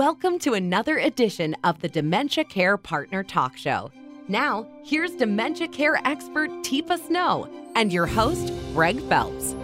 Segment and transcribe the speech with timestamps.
[0.00, 3.92] Welcome to another edition of the Dementia Care Partner Talk Show.
[4.28, 9.54] Now, here's dementia care expert Teepa Snow and your host, Greg Phelps.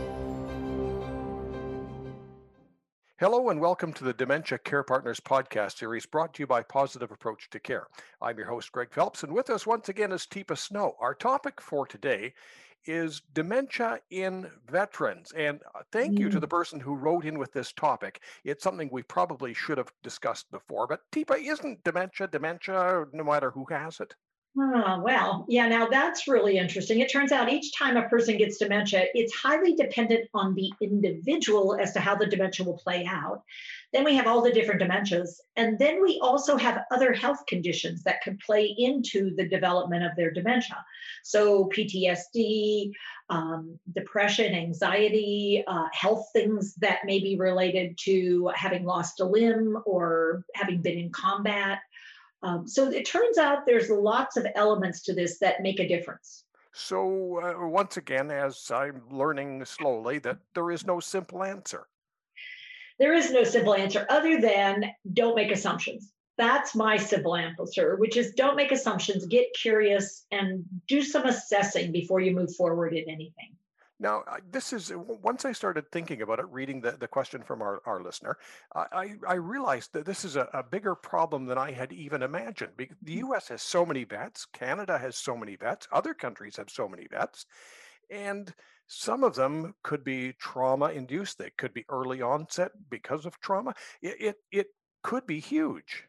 [3.18, 7.10] Hello and welcome to the Dementia Care Partners podcast series brought to you by Positive
[7.10, 7.86] Approach to Care.
[8.20, 10.96] I'm your host, Greg Phelps, and with us once again is Teepa Snow.
[11.00, 12.34] Our topic for today
[12.84, 15.32] is dementia in veterans.
[15.34, 16.40] And uh, thank you to mm.
[16.42, 18.20] the person who wrote in with this topic.
[18.44, 23.50] It's something we probably should have discussed before, but Teepa, isn't dementia dementia no matter
[23.50, 24.14] who has it?
[24.58, 27.00] Oh, well, yeah, now that's really interesting.
[27.00, 31.76] It turns out each time a person gets dementia, it's highly dependent on the individual
[31.78, 33.42] as to how the dementia will play out.
[33.92, 35.40] Then we have all the different dementias.
[35.56, 40.12] And then we also have other health conditions that could play into the development of
[40.16, 40.82] their dementia.
[41.22, 42.92] So, PTSD,
[43.28, 49.82] um, depression, anxiety, uh, health things that may be related to having lost a limb
[49.84, 51.80] or having been in combat.
[52.42, 56.44] Um, so it turns out there's lots of elements to this that make a difference.
[56.72, 61.86] So uh, once again, as I'm learning slowly, that there is no simple answer.
[62.98, 66.12] There is no simple answer other than don't make assumptions.
[66.38, 71.92] That's my simple answer, which is don't make assumptions, get curious, and do some assessing
[71.92, 73.56] before you move forward in anything.
[73.98, 77.80] Now, this is once I started thinking about it, reading the, the question from our,
[77.86, 78.36] our listener,
[78.74, 82.72] I, I realized that this is a, a bigger problem than I had even imagined.
[82.76, 83.30] The mm.
[83.30, 87.06] US has so many vets, Canada has so many vets, other countries have so many
[87.10, 87.46] vets,
[88.10, 88.52] and
[88.86, 91.38] some of them could be trauma induced.
[91.38, 93.74] They could be early onset because of trauma.
[94.02, 94.66] It, it, it
[95.02, 96.04] could be huge.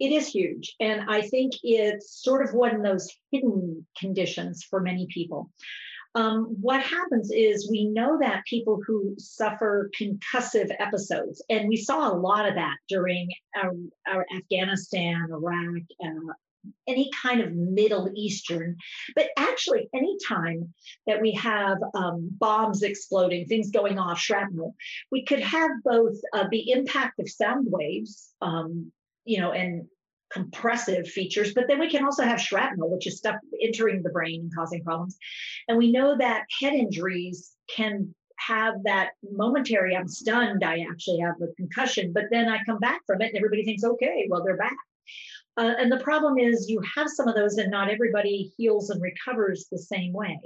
[0.00, 0.74] It is huge.
[0.80, 5.52] And I think it's sort of one of those hidden conditions for many people
[6.14, 12.10] um, what happens is we know that people who suffer concussive episodes, and we saw
[12.10, 13.74] a lot of that during our,
[14.06, 16.32] our Afghanistan, Iraq, uh,
[16.86, 18.76] any kind of Middle Eastern,
[19.14, 20.72] but actually, any time
[21.06, 24.74] that we have um, bombs exploding, things going off, shrapnel,
[25.12, 28.90] we could have both uh, the impact of sound waves, um,
[29.24, 29.86] you know, and
[30.30, 34.40] compressive features, but then we can also have shrapnel, which is stuff entering the brain
[34.42, 35.16] and causing problems.
[35.68, 41.34] And we know that head injuries can have that momentary, I'm stunned, I actually have
[41.42, 44.56] a concussion, but then I come back from it and everybody thinks, okay, well, they're
[44.56, 44.76] back.
[45.58, 49.02] Uh, and the problem is you have some of those and not everybody heals and
[49.02, 50.38] recovers the same way.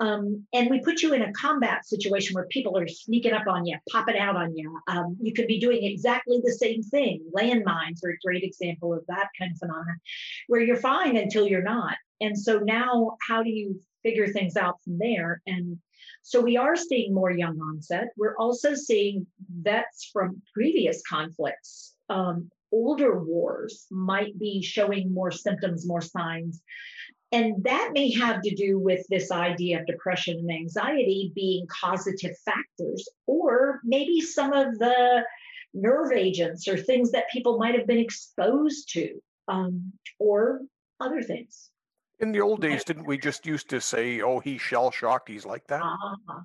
[0.00, 3.64] Um, and we put you in a combat situation where people are sneaking up on
[3.66, 4.76] you, popping out on you.
[4.88, 7.24] Um, you could be doing exactly the same thing.
[7.32, 10.00] Landmines are a great example of that kind of phenomenon,
[10.48, 11.94] where you're fine until you're not.
[12.20, 15.40] And so now, how do you figure things out from there?
[15.46, 15.78] And
[16.22, 18.08] so we are seeing more young onset.
[18.16, 19.26] We're also seeing
[19.60, 21.91] vets from previous conflicts.
[22.12, 26.62] Um, older wars might be showing more symptoms, more signs.
[27.30, 32.36] And that may have to do with this idea of depression and anxiety being causative
[32.44, 35.24] factors, or maybe some of the
[35.72, 39.18] nerve agents or things that people might have been exposed to,
[39.48, 40.60] um, or
[41.00, 41.70] other things.
[42.20, 45.46] In the old days, didn't we just used to say, oh, he's shell shocked, he's
[45.46, 45.82] like that?
[45.82, 46.40] Uh-huh.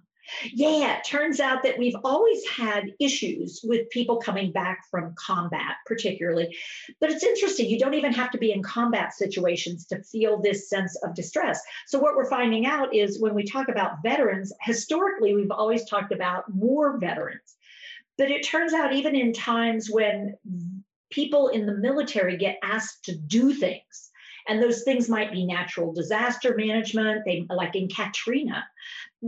[0.54, 5.76] Yeah, it turns out that we've always had issues with people coming back from combat,
[5.86, 6.56] particularly.
[7.00, 10.70] But it's interesting, you don't even have to be in combat situations to feel this
[10.70, 11.62] sense of distress.
[11.88, 16.14] So, what we're finding out is when we talk about veterans, historically, we've always talked
[16.14, 17.56] about war veterans.
[18.18, 20.36] But it turns out, even in times when
[21.10, 24.12] people in the military get asked to do things,
[24.48, 28.66] and those things might be natural disaster management, they like in Katrina.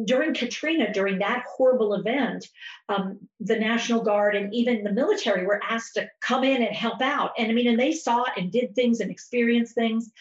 [0.06, 2.48] During Katrina, during that horrible event,
[2.90, 7.02] um, the National Guard and even the military were asked to come in and help
[7.02, 7.32] out.
[7.38, 10.12] And I mean, and they saw and did things and experienced things.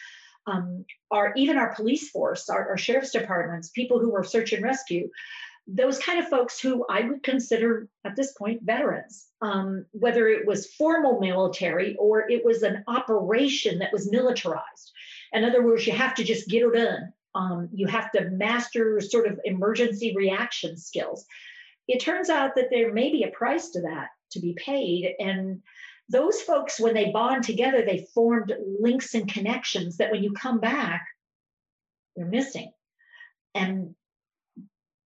[0.46, 4.64] Um, our even our police force, our, our sheriff's departments, people who were search and
[4.64, 5.10] rescue,
[5.68, 10.46] those kind of folks who I would consider at this point veterans, um, whether it
[10.46, 14.92] was formal military or it was an operation that was militarized.
[15.32, 17.12] In other words, you have to just get it done.
[17.34, 21.24] Um, you have to master sort of emergency reaction skills.
[21.86, 25.14] It turns out that there may be a price to that to be paid.
[25.18, 25.62] And
[26.08, 30.60] those folks, when they bond together, they formed links and connections that when you come
[30.60, 31.06] back,
[32.16, 32.72] they're missing.
[33.54, 33.94] And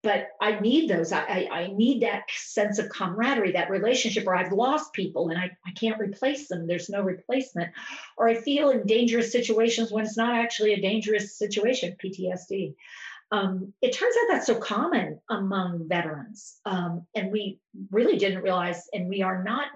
[0.02, 1.12] but I need those.
[1.12, 5.38] I, I, I, need that sense of camaraderie, that relationship where I've lost people and
[5.38, 6.66] I, I can't replace them.
[6.66, 7.70] There's no replacement.
[8.16, 12.74] Or I feel in dangerous situations when it's not actually a dangerous situation, PTSD.
[13.30, 16.58] Um, it turns out that's so common among veterans.
[16.66, 17.60] Um, and we
[17.90, 19.68] really didn't realize, and we are not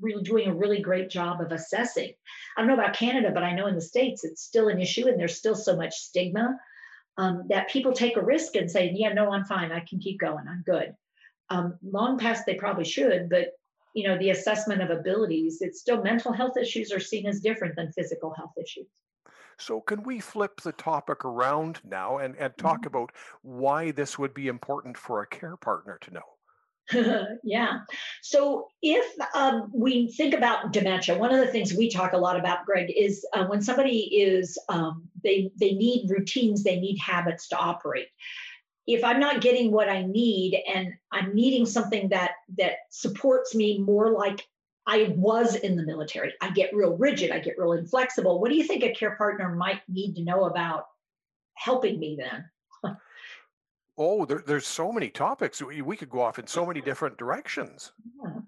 [0.00, 2.12] really doing a really great job of assessing.
[2.56, 5.08] I don't know about Canada, but I know in the States it's still an issue
[5.08, 6.58] and there's still so much stigma
[7.16, 9.72] um, that people take a risk and say, yeah, no, I'm fine.
[9.72, 10.46] I can keep going.
[10.48, 10.94] I'm good.
[11.50, 13.52] Um, long past they probably should, but
[13.94, 17.76] you know, the assessment of abilities, it's still mental health issues are seen as different
[17.76, 18.86] than physical health issues.
[19.58, 22.86] So, can we flip the topic around now and, and talk Mhm.
[22.86, 26.35] about why this would be important for a care partner to know?
[27.42, 27.80] yeah.
[28.22, 29.04] So if
[29.34, 32.92] um, we think about dementia, one of the things we talk a lot about, Greg,
[32.96, 38.08] is uh, when somebody is um, they they need routines, they need habits to operate.
[38.86, 43.78] If I'm not getting what I need, and I'm needing something that that supports me
[43.78, 44.46] more like
[44.86, 48.40] I was in the military, I get real rigid, I get real inflexible.
[48.40, 50.86] What do you think a care partner might need to know about
[51.54, 52.44] helping me then?
[53.98, 55.62] Oh, there, there's so many topics.
[55.62, 57.92] We, we could go off in so many different directions.
[58.22, 58.40] Yeah.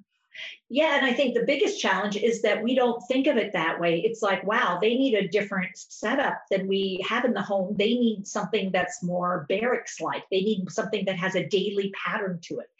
[0.71, 3.81] Yeah, and I think the biggest challenge is that we don't think of it that
[3.81, 4.01] way.
[4.01, 7.75] It's like, wow, they need a different setup than we have in the home.
[7.79, 10.25] They need something that's more barracks like.
[10.31, 12.71] They need something that has a daily pattern to it.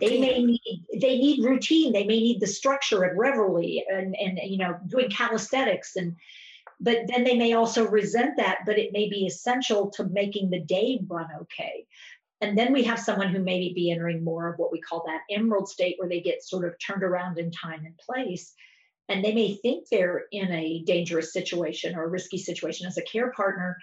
[0.00, 1.92] They may need they need routine.
[1.92, 6.16] They may need the structure of revelry and and you know doing calisthenics and
[6.78, 10.60] but then they may also resent that, but it may be essential to making the
[10.60, 11.86] day run okay.
[12.40, 15.22] And then we have someone who maybe be entering more of what we call that
[15.30, 18.52] emerald state, where they get sort of turned around in time and place.
[19.08, 23.02] And they may think they're in a dangerous situation or a risky situation as a
[23.02, 23.78] care partner.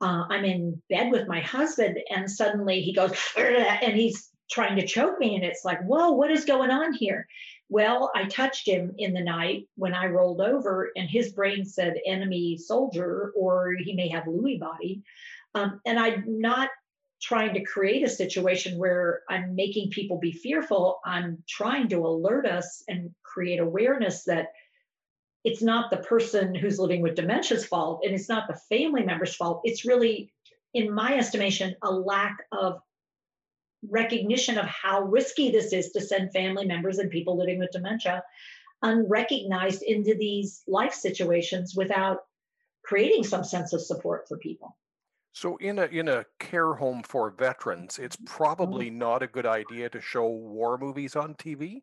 [0.00, 4.86] Uh, I'm in bed with my husband, and suddenly he goes, and he's trying to
[4.86, 5.34] choke me.
[5.34, 7.26] And it's like, whoa, what is going on here?
[7.68, 11.94] Well, I touched him in the night when I rolled over, and his brain said
[12.06, 15.02] enemy soldier, or he may have Lewy body.
[15.54, 16.68] Um, and I'm not
[17.20, 21.00] trying to create a situation where I'm making people be fearful.
[21.04, 24.48] I'm trying to alert us and create awareness that
[25.44, 29.34] it's not the person who's living with dementia's fault and it's not the family member's
[29.34, 29.60] fault.
[29.64, 30.32] It's really,
[30.74, 32.80] in my estimation, a lack of
[33.88, 38.22] recognition of how risky this is to send family members and people living with dementia
[38.82, 42.18] unrecognized into these life situations without
[42.84, 44.76] creating some sense of support for people.
[45.36, 49.90] So, in a in a care home for veterans, it's probably not a good idea
[49.90, 51.82] to show war movies on TV.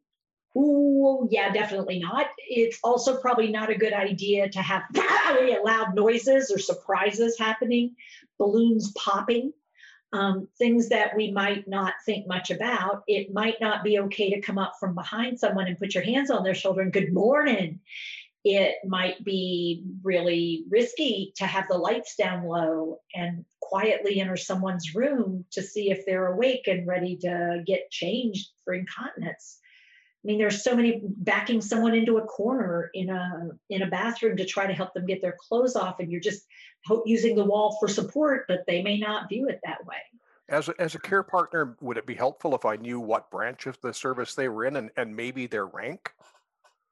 [0.57, 2.25] Oh, yeah, definitely not.
[2.47, 7.95] It's also probably not a good idea to have loud noises or surprises happening,
[8.39, 9.53] balloons popping,
[10.13, 13.03] um, things that we might not think much about.
[13.07, 16.31] It might not be okay to come up from behind someone and put your hands
[16.31, 17.81] on their shoulder and good morning.
[18.43, 24.93] It might be really risky to have the lights down low and quietly enter someone's
[24.93, 29.59] room to see if they're awake and ready to get changed for incontinence.
[30.23, 34.37] I mean, there's so many backing someone into a corner in a in a bathroom
[34.37, 36.45] to try to help them get their clothes off, and you're just
[37.05, 39.97] using the wall for support, but they may not view it that way.
[40.49, 43.65] As a, as a care partner, would it be helpful if I knew what branch
[43.65, 46.13] of the service they were in and, and maybe their rank?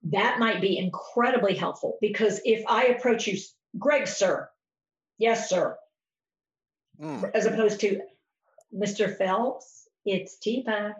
[0.03, 3.37] That might be incredibly helpful because if I approach you,
[3.77, 4.49] Greg, sir,
[5.17, 5.77] yes, sir,
[6.99, 7.25] Hmm.
[7.33, 8.01] as opposed to
[8.73, 9.15] Mr.
[9.17, 10.95] Phelps, it's Teepa,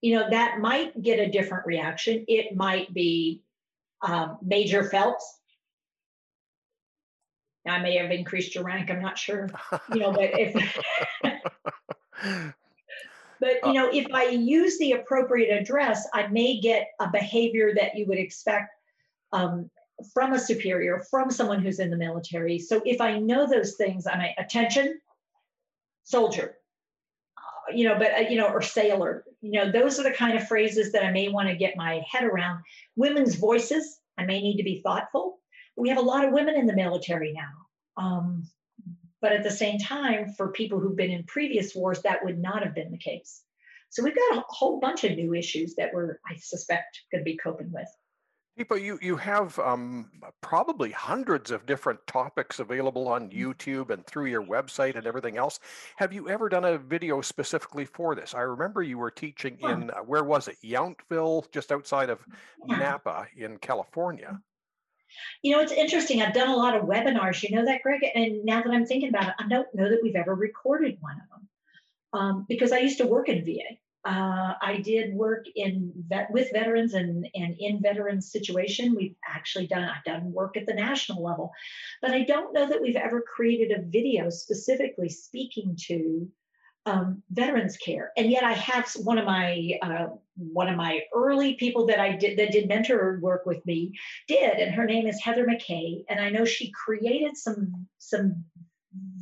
[0.00, 2.24] you know, that might get a different reaction.
[2.28, 3.42] It might be
[4.02, 5.38] um, Major Phelps.
[7.66, 8.90] I may have increased your rank.
[8.90, 9.48] I'm not sure,
[9.92, 10.54] you know, but if
[13.44, 17.74] But Uh, you know, if I use the appropriate address, I may get a behavior
[17.74, 18.70] that you would expect
[19.32, 19.70] um,
[20.14, 22.58] from a superior, from someone who's in the military.
[22.58, 24.98] So if I know those things, I may attention,
[26.04, 26.56] soldier,
[27.36, 29.24] uh, you know, but uh, you know, or sailor.
[29.42, 32.02] You know, those are the kind of phrases that I may want to get my
[32.10, 32.60] head around.
[32.96, 35.38] Women's voices, I may need to be thoughtful.
[35.76, 37.54] We have a lot of women in the military now.
[38.02, 38.48] Um,
[39.24, 42.62] but at the same time, for people who've been in previous wars, that would not
[42.62, 43.40] have been the case.
[43.88, 47.24] So we've got a whole bunch of new issues that we're, I suspect, going to
[47.24, 47.88] be coping with.
[48.58, 50.10] People, you you have um,
[50.42, 53.50] probably hundreds of different topics available on Mm-hmm.
[53.50, 55.58] YouTube and through your website and everything else.
[55.96, 58.34] Have you ever done a video specifically for this?
[58.34, 60.56] I remember you were teaching in uh, where was it?
[60.62, 62.20] Yountville, just outside of
[62.68, 62.76] Yeah.
[62.76, 64.38] Napa in California.
[65.42, 66.22] You know, it's interesting.
[66.22, 67.42] I've done a lot of webinars.
[67.42, 68.00] You know that, Greg?
[68.14, 71.20] And now that I'm thinking about it, I don't know that we've ever recorded one
[71.20, 71.48] of them
[72.20, 73.78] um, because I used to work in VA.
[74.06, 78.94] Uh, I did work in vet with veterans and, and in veterans situation.
[78.94, 81.52] We've actually done I've done work at the national level,
[82.02, 86.28] but I don't know that we've ever created a video specifically speaking to
[86.84, 88.12] um, veterans care.
[88.16, 90.06] And yet I have one of my uh,
[90.36, 93.92] one of my early people that I did that did mentor work with me
[94.28, 98.44] did, and her name is Heather McKay, and I know she created some some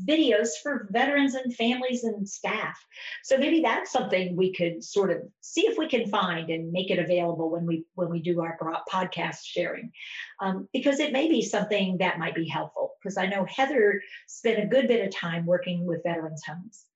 [0.06, 2.78] videos for veterans and families and staff.
[3.22, 6.90] So maybe that's something we could sort of see if we can find and make
[6.90, 8.58] it available when we when we do our
[8.90, 9.92] podcast sharing,
[10.40, 12.94] um, because it may be something that might be helpful.
[13.02, 16.86] Because I know Heather spent a good bit of time working with veterans homes.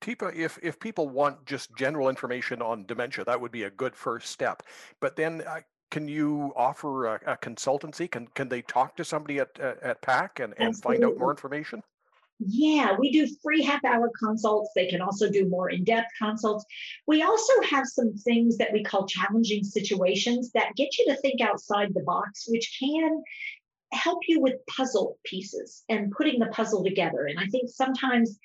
[0.00, 3.94] Teepa, if if people want just general information on dementia, that would be a good
[3.94, 4.62] first step.
[5.00, 8.10] But then uh, can you offer a, a, consultancy?
[8.10, 11.30] Can can they talk to somebody at at, at PAC and, and find out more
[11.30, 11.82] information?
[12.40, 14.70] Yeah, we do free half hour consults.
[14.76, 16.64] They can also do more in depth consults.
[17.06, 21.40] We also have some things that we call challenging situations that get you to think
[21.40, 23.22] outside the box, which can
[23.92, 27.26] help you with puzzle pieces and putting the puzzle together.
[27.26, 28.38] And I think sometimes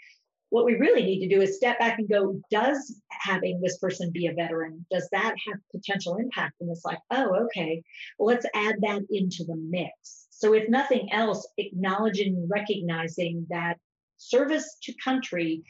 [0.54, 4.12] what we really need to do is step back and go, does having this person
[4.12, 6.54] be a veteran, does that have potential impact?
[6.62, 7.82] And it's like, oh, okay,
[8.20, 10.28] well, let's add that into the mix.
[10.30, 13.80] So, if nothing else, acknowledging recognizing that
[14.18, 15.64] service to country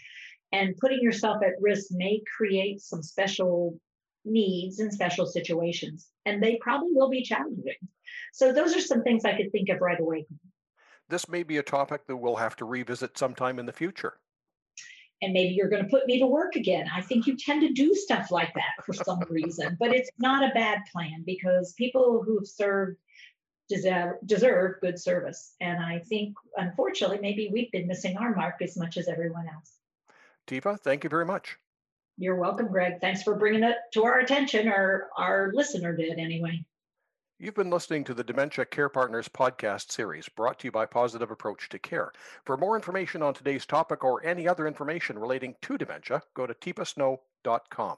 [0.51, 3.79] and putting yourself at risk may create some special
[4.25, 7.79] needs and special situations, and they probably will be challenging.
[8.33, 10.25] So, those are some things I could think of right away.
[11.07, 14.15] This may be a topic that we'll have to revisit sometime in the future
[15.23, 16.85] and maybe you're going to put me to work again.
[16.93, 20.43] I think you tend to do stuff like that for some reason, but it's not
[20.43, 22.97] a bad plan because people who've served
[23.69, 25.55] deserve, deserve good service.
[25.61, 29.77] And I think, unfortunately, maybe we've been missing our mark as much as everyone else.
[30.47, 31.57] Teepa, thank you very much.
[32.17, 32.99] You're welcome, Greg.
[32.99, 36.63] Thanks for bringing it to our attention, or our listener did anyway.
[37.43, 41.29] You've been listening to the Dementia Care Partners podcast series brought to you by Positive
[41.29, 42.13] Approach to Care.
[42.45, 46.53] For more information on today's topic or any other information relating to dementia, go to
[46.53, 47.97] teepasnow.com.